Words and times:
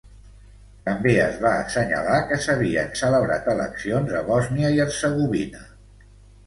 També 0.87 1.11
es 1.25 1.37
va 1.43 1.51
assenyalar 1.65 2.17
que 2.31 2.39
s'havien 2.47 2.91
celebrat 3.03 3.51
eleccions 3.55 4.19
a 4.23 4.27
Bòsnia 4.33 4.75
i 4.79 4.85
Hercegovina. 4.87 5.65